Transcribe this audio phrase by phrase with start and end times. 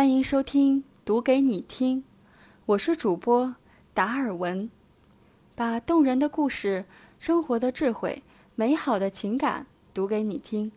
[0.00, 1.98] 欢迎收听《读给你听》，
[2.64, 3.54] 我是主播
[3.92, 4.70] 达尔文，
[5.54, 6.86] 把动人的故事、
[7.18, 8.22] 生活的智慧、
[8.54, 10.72] 美好的情感读给你听，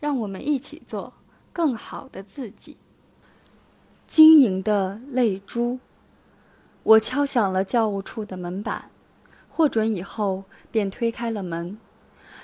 [0.00, 1.12] 让我们一起做
[1.52, 2.78] 更好的自己。
[4.06, 5.78] 晶莹的泪珠，
[6.82, 8.90] 我敲响了教务处的门板，
[9.50, 11.76] 获准以后便推开了门。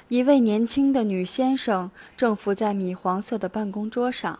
[0.08, 4.38] 一位年轻的女先生正伏在米黄色的办公桌上。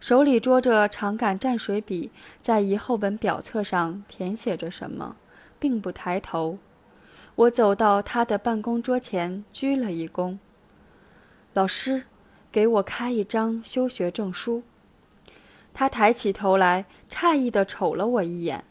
[0.00, 5.16] 手里捉着长杆蘸水笔，在一厚本表册上填写着什么，
[5.58, 6.56] 并不抬头。
[7.34, 10.38] 我走到他的办公桌前，鞠了一躬。
[11.52, 12.04] 老师，
[12.50, 14.62] 给我开一张休学证书。
[15.74, 18.64] 他抬起头来，诧异地瞅了我一眼，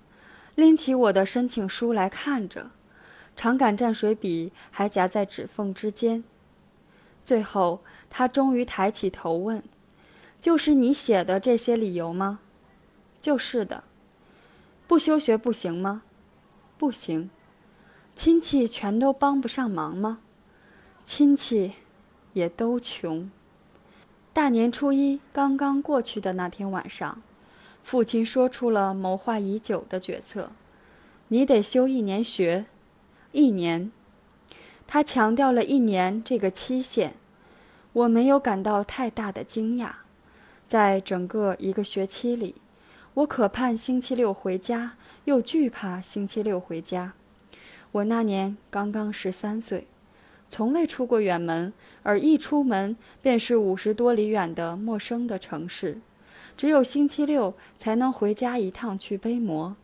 [0.56, 2.72] 拎起我的申请书来看着，
[3.36, 6.24] 长杆蘸水笔还夹在指缝之间。
[7.24, 9.62] 最后，他终于抬起头问。
[10.42, 12.40] 就是你写的这些理由吗？
[13.20, 13.84] 就是的。
[14.88, 16.04] 不休学不行吗？
[16.78, 17.30] 不行。
[18.16, 20.20] 亲戚全都帮不上忙吗？
[21.06, 21.74] 亲戚
[22.34, 23.30] 也都穷。
[24.32, 27.22] 大年初一刚刚过去的那天晚上，
[27.84, 30.52] 父亲说出了谋划已久的决策：
[31.28, 32.66] 你得休一年学，
[33.32, 33.92] 一年。
[34.88, 37.16] 他强调了一年这个期限。
[37.92, 39.92] 我没有感到太大的惊讶。
[40.70, 42.54] 在整个一个学期里，
[43.16, 44.92] 我可盼星期六回家，
[45.26, 47.14] 又惧怕星期六回家。
[47.92, 49.88] 我那年刚刚十三岁，
[50.48, 56.00] 从未出过远门，而一出门便是五十多里远的陌生的城市，
[56.56, 59.76] 只有星期六才能回家一趟去背馍。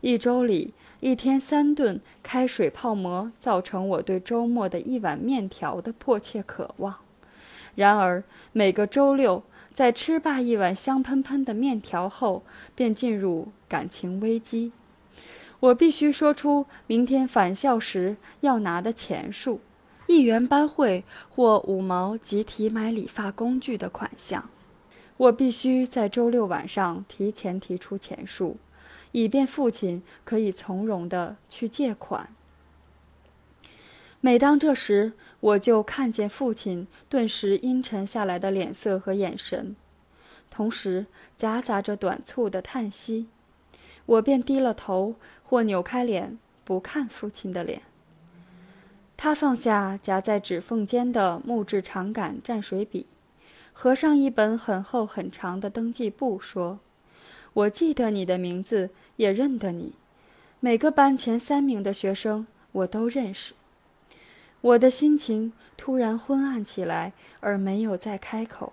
[0.00, 6.96] 一周里一天三顿开水泡馍，造成我对周末的一碗面条的迫切渴望。
[7.76, 9.44] 然而每个周六。
[9.76, 12.42] 在吃罢一碗香喷喷的面条后，
[12.74, 14.72] 便进入感情危机。
[15.60, 19.60] 我必须说出明天返校时要拿的钱数：
[20.06, 24.48] 一元班会或五毛集体买理发工具的款项。
[25.18, 28.56] 我必须在周六晚上提前提出钱数，
[29.12, 32.30] 以便父亲可以从容地去借款。
[34.22, 39.76] 每当这时，我就看见父亲顿时阴沉下来的脸色和眼神，
[40.50, 43.26] 同时夹杂着短促的叹息，
[44.06, 45.14] 我便低了头
[45.44, 47.82] 或扭开脸，不看父亲的脸。
[49.16, 53.06] 他放下夹在指缝间的木质长杆蘸水笔，
[53.72, 56.80] 合上一本很厚很长的登记簿，说
[57.52, 59.92] ：“我记得你的名字，也认得你。
[60.60, 63.54] 每个班前三名的学生，我都认识。”
[64.66, 68.72] 我的心情突然昏暗起来，而没有再开口。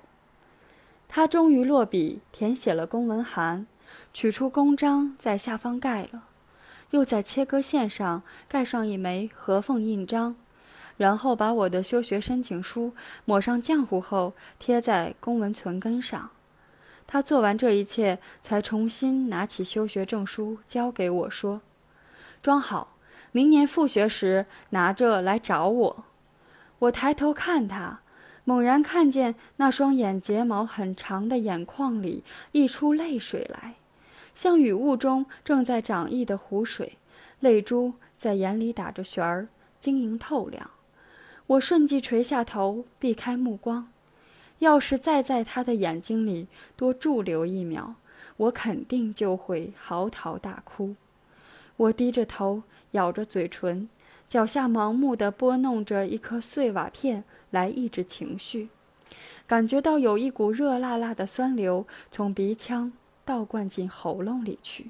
[1.08, 3.68] 他终于落笔填写了公文函，
[4.12, 6.24] 取出公章在下方盖了，
[6.90, 10.36] 又在切割线上盖上一枚合缝印章，
[10.98, 12.94] 然后把我的休学申请书
[13.26, 16.32] 抹上浆糊后贴在公文存根上。
[17.06, 21.62] 他做完这一切，才重新拿起休学证书交给我说
[22.42, 22.90] ：“装好。”
[23.34, 26.06] 明年复学时拿着来找我。
[26.80, 28.02] 我抬头看他，
[28.44, 33.74] 猛然看见那双眼睫毛很长的眼眶里溢出泪水来，
[34.36, 36.98] 像雨雾中正在涨溢的湖水，
[37.40, 39.48] 泪珠在眼里打着旋儿，
[39.80, 40.70] 晶莹透亮。
[41.48, 43.88] 我瞬即垂下头，避开目光。
[44.60, 47.96] 要是再在他的眼睛里多驻留一秒，
[48.38, 50.96] 我肯定就会嚎啕大哭。
[51.78, 52.62] 我低着头。
[52.94, 53.88] 咬着嘴唇，
[54.28, 58.70] 脚下盲目地拨弄着一颗碎瓦片来抑制情绪，
[59.46, 62.92] 感觉到有一股热辣辣的酸流从鼻腔
[63.24, 64.90] 倒灌进喉咙里去。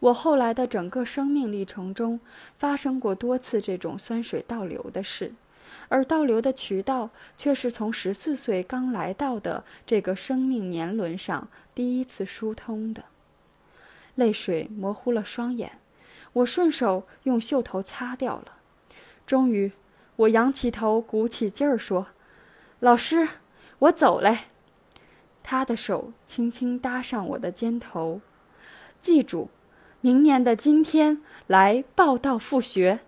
[0.00, 2.20] 我后来的整个生命历程中
[2.56, 5.32] 发生过多次这种酸水倒流的事，
[5.88, 13.04] 而倒流的渠道却是从十四岁刚来到的这个生命年轮上第一次疏通的。
[14.14, 15.78] 泪水模糊了双眼。
[16.32, 18.58] 我顺手用袖头擦掉了。
[19.26, 19.72] 终于，
[20.16, 22.08] 我仰起头，鼓起劲儿说
[22.80, 23.28] ：“老师，
[23.80, 24.38] 我走嘞。”
[25.42, 28.20] 他的手轻轻搭上我的肩头。
[29.00, 29.48] 记住，
[30.00, 33.00] 明年的今天来报到复学。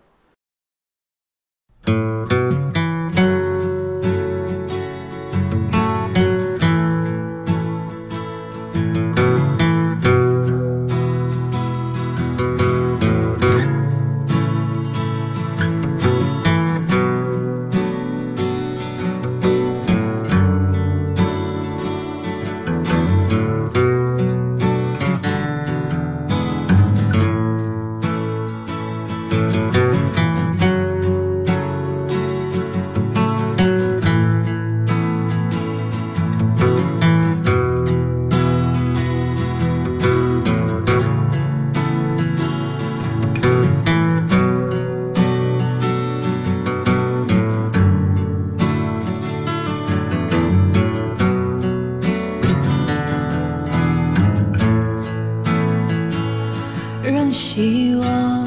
[57.53, 58.45] 希望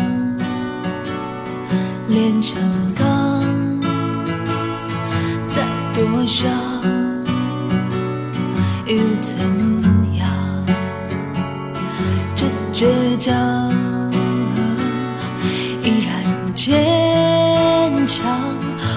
[2.09, 2.59] 炼成
[2.95, 3.45] 钢，
[5.47, 5.61] 再
[5.93, 6.49] 多少
[8.87, 9.37] 又怎
[10.17, 10.27] 样？
[12.35, 13.71] 这倔强
[15.83, 18.25] 依然坚强，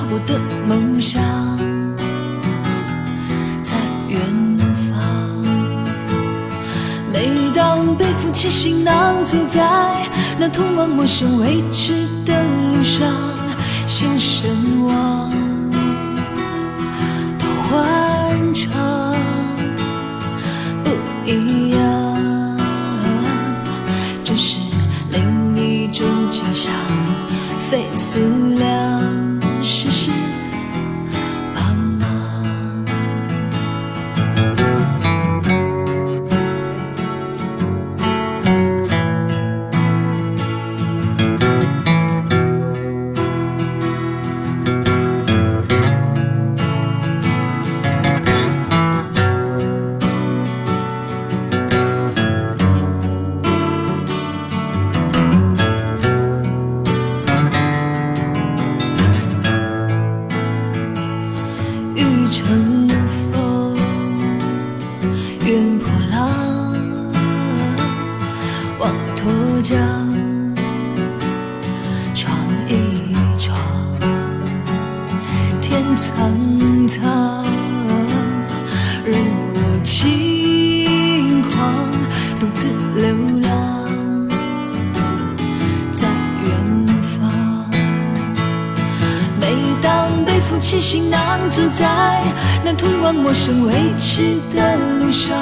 [0.09, 0.39] 我的
[0.69, 1.21] 梦想
[7.95, 9.62] 背负起行囊，走在
[10.39, 12.34] 那通往陌生未知的
[72.16, 72.31] 闯
[72.69, 73.60] 一闯。
[75.60, 77.44] 天苍苍，
[79.04, 79.14] 任
[79.54, 81.52] 我轻狂，
[82.40, 83.04] 独自流
[83.42, 83.50] 浪
[85.92, 86.08] 在
[86.46, 87.69] 远方。
[89.42, 89.46] 每
[89.81, 92.24] 当背负起行囊，走在
[92.64, 95.38] 那通往陌生未知的路上，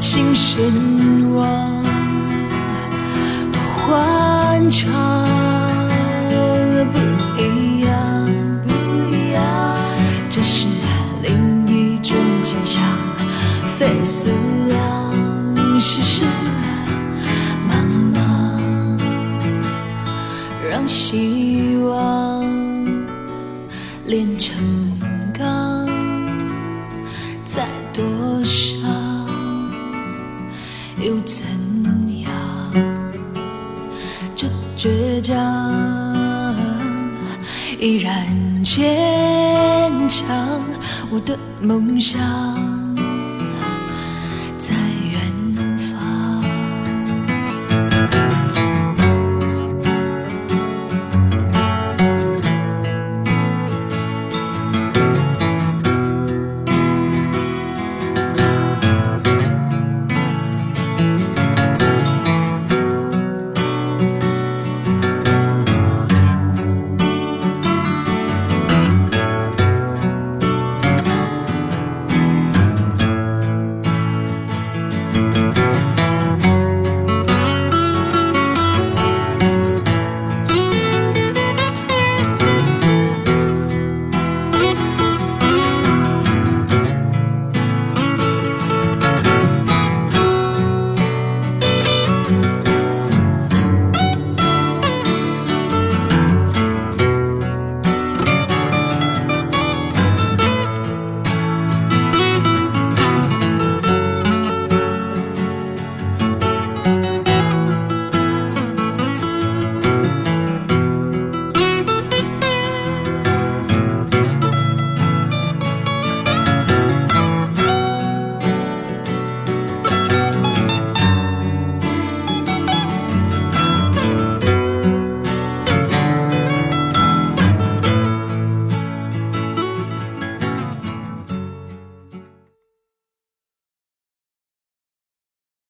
[0.00, 1.79] 心神往
[3.90, 4.88] 欢畅，
[6.92, 6.98] 不
[7.42, 7.42] 一
[37.78, 38.26] 依然
[38.62, 40.26] 坚强
[41.10, 42.20] 我的梦想
[44.58, 44.74] 在